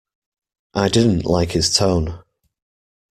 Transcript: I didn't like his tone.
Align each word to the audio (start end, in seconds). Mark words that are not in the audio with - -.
I 0.73 0.89
didn't 0.89 1.27
like 1.27 1.51
his 1.51 1.71
tone. 1.75 2.23